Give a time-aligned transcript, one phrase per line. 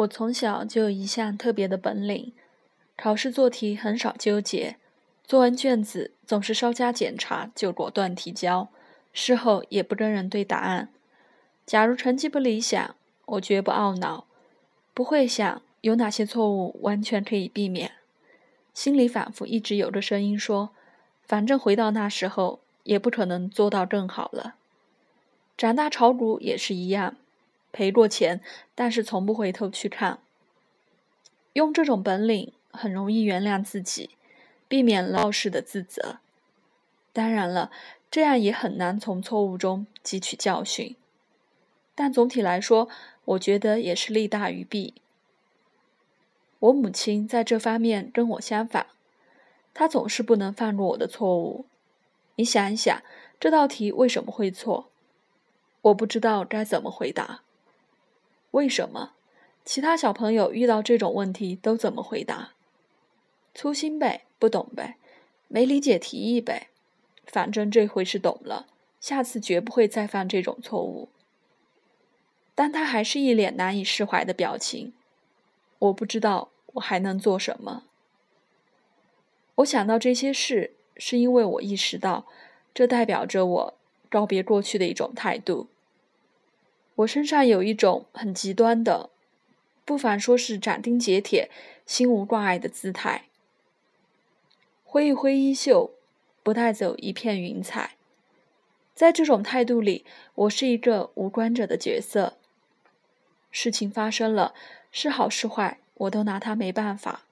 [0.00, 2.32] 我从小就有一项特别的本领，
[2.96, 4.76] 考试做题很少纠结，
[5.24, 8.68] 做完卷子总是稍加检查就果断提交，
[9.12, 10.88] 事后也不跟人对答案。
[11.66, 12.94] 假如成绩不理想，
[13.26, 14.24] 我绝不懊恼，
[14.94, 17.92] 不会想有哪些错误完全可以避免，
[18.72, 20.70] 心里反复一直有个声音说，
[21.26, 24.54] 反正回到那时候也不可能做到更好了。
[25.58, 27.16] 长大炒股也是一样。
[27.72, 28.40] 赔过钱，
[28.74, 30.20] 但是从不回头去看。
[31.52, 34.10] 用这种本领，很容易原谅自己，
[34.68, 36.18] 避免闹事的自责。
[37.12, 37.70] 当然了，
[38.10, 40.96] 这样也很难从错误中汲取教训。
[41.94, 42.88] 但总体来说，
[43.24, 44.94] 我觉得也是利大于弊。
[46.60, 48.86] 我母亲在这方面跟我相反，
[49.74, 51.66] 她总是不能放过我的错误。
[52.36, 53.02] 你想一想，
[53.38, 54.88] 这道题为什么会错？
[55.82, 57.42] 我不知道该怎么回答。
[58.52, 59.12] 为什么？
[59.64, 62.52] 其他小朋友遇到这种问题都怎么回答？
[63.54, 64.96] 粗心呗，不懂呗，
[65.48, 66.68] 没理解题意呗。
[67.26, 68.66] 反正这回是懂了，
[69.00, 71.08] 下次绝不会再犯这种错误。
[72.54, 74.92] 但他还是一脸难以释怀的表情。
[75.78, 77.84] 我不知道我还能做什么。
[79.56, 82.26] 我想到这些事，是因为我意识到，
[82.74, 83.74] 这代表着我
[84.08, 85.68] 告别过去的一种态度。
[87.00, 89.10] 我身上有一种很极端的，
[89.84, 91.50] 不妨说是斩钉截铁、
[91.86, 93.26] 心无挂碍的姿态。
[94.84, 95.92] 挥一挥衣袖，
[96.42, 97.96] 不带走一片云彩。
[98.94, 102.36] 在这种态度里，我是一个无关者的角色。
[103.50, 104.52] 事情发生了，
[104.90, 107.24] 是好是坏，我都拿他没办法。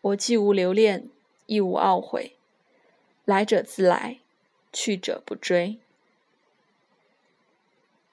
[0.00, 1.08] 我既无留恋，
[1.46, 2.36] 亦无懊悔。
[3.24, 4.18] 来者自来，
[4.72, 5.78] 去者不追。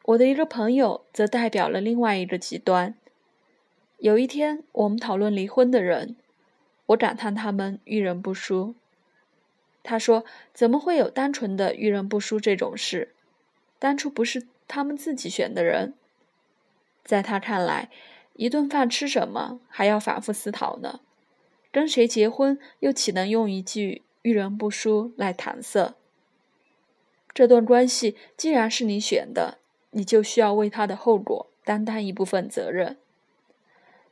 [0.03, 2.93] 我的一个朋友则代表了另外一个极端。
[3.99, 6.17] 有一天，我们讨论离婚的人，
[6.87, 8.75] 我感叹他们遇人不淑。
[9.81, 13.13] 他说：“怎么会有单纯的遇人不淑这种事？
[13.79, 15.93] 当初不是他们自己选的人。”
[17.05, 17.89] 在他看来，
[18.35, 20.99] 一顿饭吃什么还要反复思考呢？
[21.71, 25.95] 跟谁结婚又岂能用一句遇人不淑来搪塞？
[27.33, 29.59] 这段关系既然是你选的。
[29.93, 32.97] 你就需要为他的后果担当一部分责任。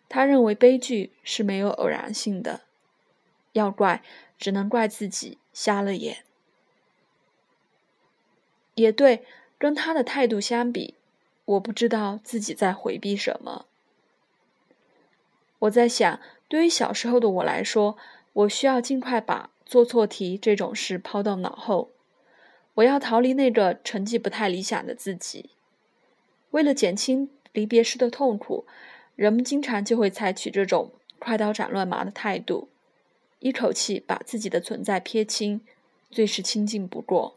[0.07, 2.61] 他认为悲剧是没有偶然性的，
[3.53, 4.01] 要怪
[4.37, 6.23] 只能怪自己瞎了眼。
[8.75, 9.25] 也对，
[9.57, 10.95] 跟他的态度相比，
[11.45, 13.65] 我不知道自己在回避什么。
[15.59, 17.97] 我在想，对于小时候的我来说，
[18.33, 21.91] 我需要尽快把做错题这种事抛到脑后，
[22.75, 25.51] 我要逃离那个成绩不太理想的自己。
[26.51, 28.65] 为了减轻离别时的痛苦，
[29.15, 32.69] 人们经常就会采取这种快刀斩乱麻的态度，
[33.39, 35.61] 一口气把自己的存在撇清，
[36.09, 37.35] 最是亲近不过。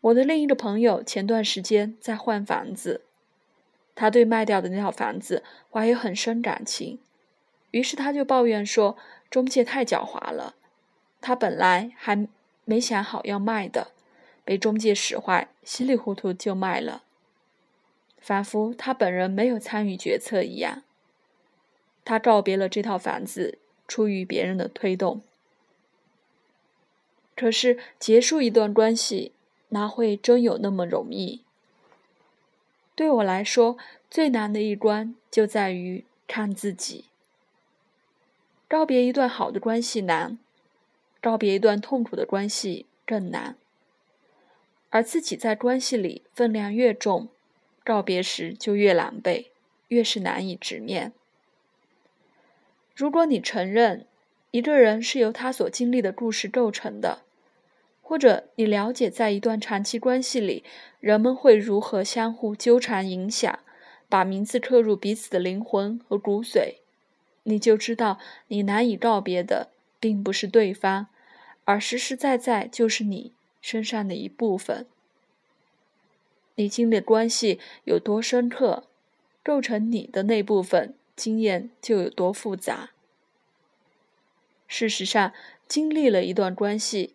[0.00, 3.02] 我的另一个朋友前段时间在换房子，
[3.94, 6.98] 他对卖掉的那套房子怀有很深感情，
[7.70, 8.96] 于是他就抱怨说
[9.30, 10.54] 中介太狡猾了，
[11.20, 12.26] 他本来还
[12.64, 13.92] 没想好要卖的，
[14.44, 17.02] 被中介使坏，稀里糊涂就卖了。
[18.22, 20.84] 仿佛他本人没有参与决策一样。
[22.04, 25.20] 他告别了这套房子，出于别人的推动。
[27.34, 29.32] 可是结束一段关系，
[29.70, 31.42] 哪会真有那么容易？
[32.94, 33.76] 对我来说，
[34.08, 37.06] 最难的一关就在于看自己。
[38.68, 40.38] 告别一段好的关系难，
[41.20, 43.56] 告别一段痛苦的关系更难。
[44.90, 47.28] 而自己在关系里分量越重。
[47.84, 49.46] 告别时就越狼狈，
[49.88, 51.12] 越是难以直面。
[52.94, 54.06] 如果你承认
[54.50, 57.22] 一个人是由他所经历的故事构成的，
[58.02, 60.62] 或者你了解在一段长期关系里，
[61.00, 63.58] 人们会如何相互纠缠、影响，
[64.08, 66.74] 把名字刻入彼此的灵魂和骨髓，
[67.44, 68.18] 你就知道
[68.48, 71.06] 你难以告别的并不是对方，
[71.64, 73.32] 而实实在在就是你
[73.62, 74.86] 身上的一部分。
[76.56, 78.84] 你经历关系有多深刻，
[79.42, 82.90] 构成你的那部分经验就有多复杂。
[84.68, 85.32] 事实上，
[85.66, 87.14] 经历了一段关系，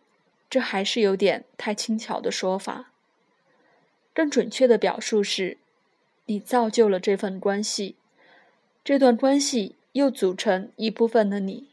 [0.50, 2.92] 这还是有点太轻巧的说法。
[4.14, 5.58] 更准确的表述是，
[6.26, 7.96] 你造就了这份关系，
[8.84, 11.68] 这段关系又组成一部分的你。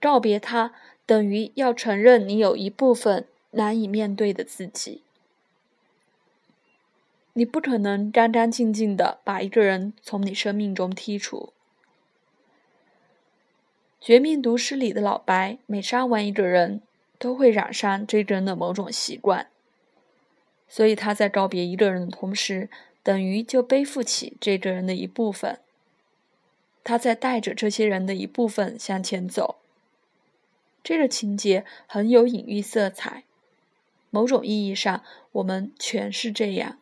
[0.00, 0.74] 告别他，
[1.06, 5.02] 等于要承认你有一部分难以面对的自己。
[7.34, 11.52] 你不可能干干净净的把一个人从你生命中剔除。
[14.04, 16.82] 《绝命毒师》里的老白，每杀完一个人，
[17.18, 19.46] 都会染上这个人的某种习惯，
[20.68, 22.68] 所以他在告别一个人的同时，
[23.02, 25.60] 等于就背负起这个人的一部分。
[26.84, 29.56] 他在带着这些人的一部分向前走。
[30.82, 33.22] 这个情节很有隐喻色彩，
[34.10, 36.78] 某种意义上，我们全是这样。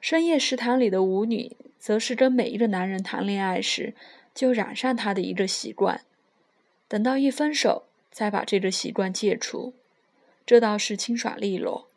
[0.00, 3.94] 深夜食堂里的舞女，则是跟每一个男人谈恋爱时。
[4.32, 6.02] 就染上他的一个习惯，
[6.86, 7.82] 等到一分手，
[8.12, 9.74] 再把这个习惯戒除，
[10.46, 11.88] 这倒是清爽利落。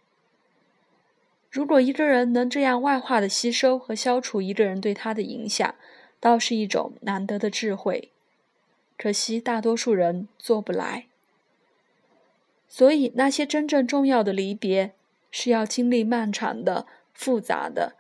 [1.52, 5.76] 如果一个人能这样外化的吸收和消除一个人对他的影响，
[6.20, 8.10] 倒是一种难得的智慧。
[8.98, 11.06] 可惜大多数人做不来。
[12.68, 14.94] 所以那些真正重要的离别，
[15.30, 17.96] 是要经历漫长的、复杂的，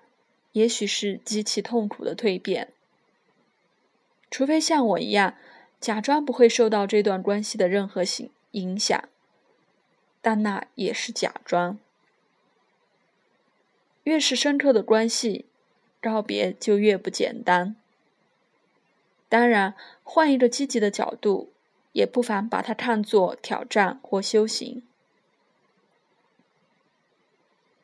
[0.52, 2.74] 也许是极其痛苦的蜕变。
[4.30, 5.36] 除非像我一样，
[5.80, 9.10] 假装不会受到这段关系的任何影影响，
[10.22, 11.78] 但那也是假装。
[14.04, 15.46] 越是深刻的关系，
[16.02, 17.76] 告别就越不简单。
[19.30, 21.52] 当然，换一个积极的角度，
[21.92, 24.84] 也不妨把它看作挑战或修行。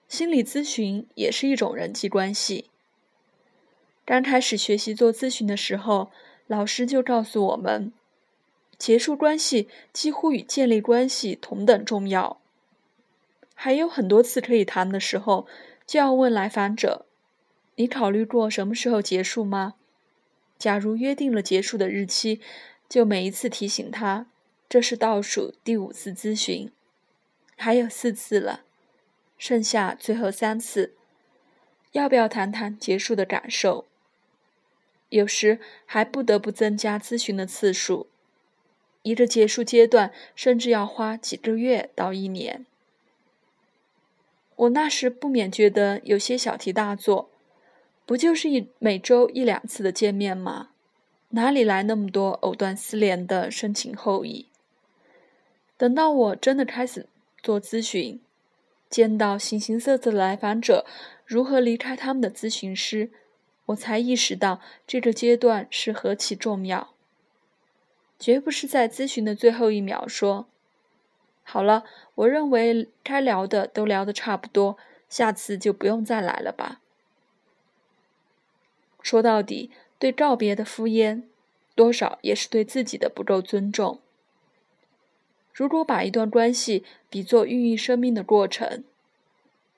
[0.09, 2.65] 心理咨询也是一种人际关系。
[4.03, 6.11] 刚开始学习做咨询的时候。
[6.49, 7.93] 老师就告诉我们，
[8.75, 12.41] 结束关系几乎与建立关系同等重要。
[13.53, 15.45] 还有很多次可以谈的时候，
[15.85, 17.05] 就要问来访者
[17.77, 19.75] ：“你考虑过什么时候结束吗？”
[20.57, 22.41] 假如约定了结束的日期，
[22.89, 24.25] 就每一次提醒他，
[24.67, 26.71] 这是倒数第五次咨询，
[27.55, 28.63] 还有四次了，
[29.39, 30.93] 剩下最后三次，
[31.93, 33.85] 要不要谈谈结束的感受？
[35.09, 38.05] 有时还不得不增加咨询的次数，
[39.01, 42.67] 一个结束阶段甚至要花几个月到一年。
[44.57, 47.29] 我那时不免觉得有些小题大做，
[48.05, 50.71] 不就是一每周一两次的见面吗？
[51.29, 54.47] 哪里来那么多藕断丝连的深情厚谊？
[55.77, 57.07] 等到我真的开始
[57.41, 58.19] 做咨询，
[58.89, 60.85] 见到形形色色的来访者
[61.25, 63.11] 如何离开他们的咨询师。
[63.67, 66.95] 我才意识到这个阶段是何其重要。
[68.17, 70.47] 绝不是在咨询的最后一秒说
[71.43, 71.83] ：“好了，
[72.15, 74.77] 我认为该聊的都聊得差不多，
[75.07, 76.81] 下次就不用再来了吧。”
[79.01, 81.23] 说到底，对告别的敷衍，
[81.75, 84.01] 多少也是对自己的不够尊重。
[85.53, 88.83] 如果把一段关系比作孕育生命的过程，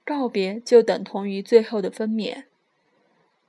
[0.06, 2.44] 告别就等同于最后的分娩。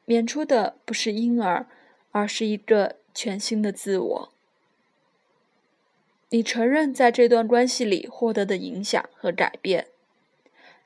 [0.06, 1.66] 娩出的不是婴儿，
[2.10, 4.32] 而是一个全新的自我。
[6.30, 9.88] 你承认在这段关系里获得的影响和改变，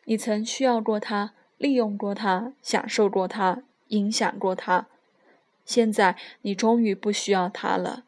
[0.05, 4.89] 你曾需要过他，利用过他，享受过他，影响过他。
[5.65, 8.05] 现在你终于不需要他了。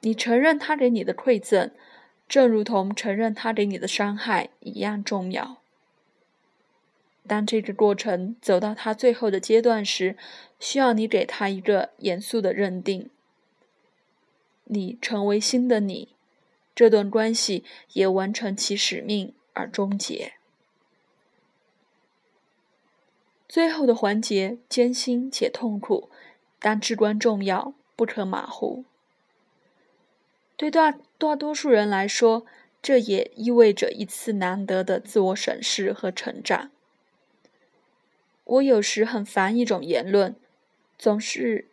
[0.00, 1.70] 你承认他给你的馈赠，
[2.28, 5.58] 正如同承认他给你的伤害一样重要。
[7.26, 10.16] 当这个过程走到他最后的阶段时，
[10.60, 13.08] 需要你给他一个严肃的认定：
[14.64, 16.08] 你成为新的你，
[16.74, 20.34] 这段关系也完成其使命而终结。
[23.48, 26.10] 最后的环节艰辛且痛苦，
[26.58, 28.84] 但至关重要，不可马虎。
[30.56, 32.46] 对大大多数人来说，
[32.80, 36.70] 这也意味着一次难得的自我审视和成长。
[38.44, 40.36] 我有时很烦一种言论，
[40.98, 41.66] 总是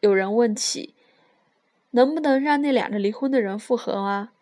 [0.00, 0.94] 有人问起，
[1.92, 4.32] 能不能让那两个离婚的人复合啊？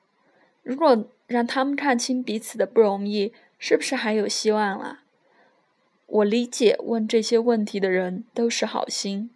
[0.62, 5.04] 如果让他们看清彼此的不容易，是不是还有希望啊？
[6.06, 9.30] 我理解问这些问题的人都是好心，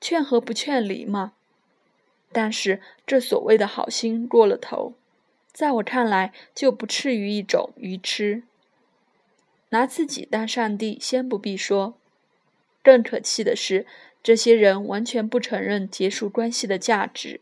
[0.00, 1.34] 劝和不劝离嘛。
[2.32, 4.94] 但是这所谓的好心过了头，
[5.52, 8.42] 在我看来就不次于一种愚痴。
[9.70, 11.94] 拿自己当上帝，先不必说。
[12.82, 13.86] 更可气的是，
[14.22, 17.40] 这些人完全不承认结束关系的价值，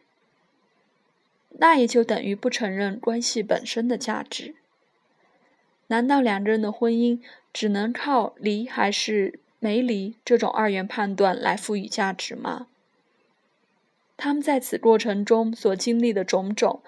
[1.51, 4.55] 那也就等于不承认关系本身的价值。
[5.87, 7.21] 难道两个人的婚姻
[7.53, 12.67] 只能靠离还是没离这种二元判断来赋予价值吗？
[14.19, 16.83] 他们在此过程中所经历的种种，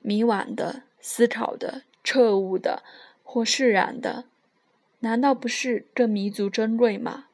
[0.00, 2.82] 迷惘的、思考的、彻悟的，
[3.22, 4.26] 或释然的。
[5.00, 7.24] 难道不是更弥足珍贵吗？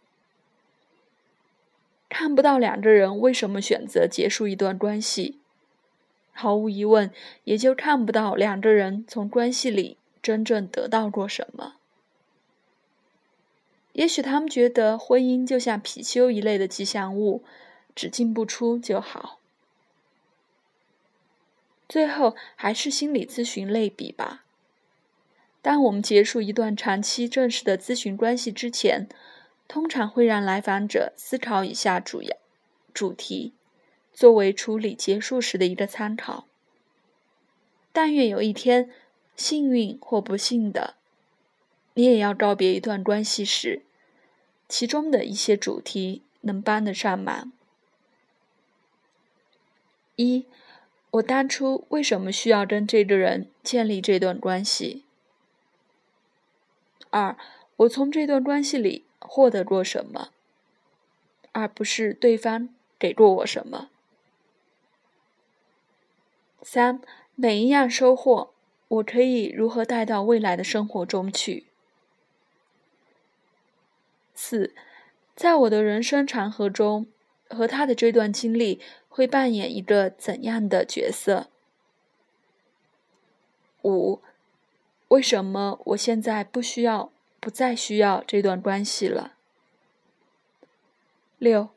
[2.08, 5.40] 看不到两个人为什么选择结束一段关系，
[6.32, 7.10] 毫无疑问，
[7.42, 11.74] 也就看不到两个人从关系里真正得到过什么。
[13.94, 17.42] 也许他们觉得婚姻就像貔貅一类的吉祥物，
[17.96, 19.39] 只进不出就好。
[21.90, 24.44] 最后还是心理咨询类比吧。
[25.60, 29.08] 当我们结束一段长期正式的咨询关系之前，
[29.66, 32.36] 通常会让来访者思考以下主要
[32.94, 33.54] 主题，
[34.12, 36.46] 作为处理结束时的一个参考。
[37.90, 38.88] 但愿有一天，
[39.34, 40.94] 幸运或不幸的，
[41.94, 43.82] 你也要告别一段关系时，
[44.68, 47.50] 其中的一些主题能帮得上忙。
[50.14, 50.46] 一。
[51.12, 55.04] 我当初为什么需要跟这个人建立这段关系？
[57.10, 57.36] 二，
[57.78, 60.28] 我从这段关系里获得过什么，
[61.50, 63.90] 而不是对方给过我什么？
[66.62, 67.00] 三，
[67.34, 68.52] 每一样收获，
[68.86, 71.66] 我可以如何带到未来的生活中去？
[74.32, 74.72] 四，
[75.34, 77.08] 在我的人生长河中，
[77.48, 78.80] 和他的这段经历。
[79.10, 81.48] 会扮演一个怎样的角色？
[83.82, 84.22] 五，
[85.08, 89.34] 为什么我现在不需要、不再需要这段关系了？
[91.38, 91.70] 六，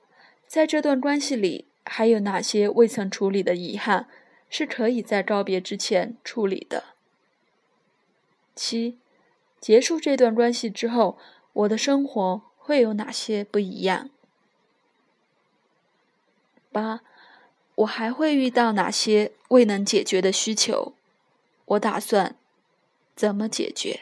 [0.46, 4.08] 在这段关系里，还有哪些未曾处理的遗憾，
[4.50, 6.84] 是可以在告别之前处理的？
[8.56, 9.00] 七，
[9.60, 11.18] 结束这段关系之后，
[11.54, 14.12] 我的生活会有哪些不一样？
[16.72, 17.02] 八。
[17.76, 20.94] 我还会遇到哪些未能解决的需求？
[21.66, 22.36] 我打算
[23.16, 24.02] 怎么解决？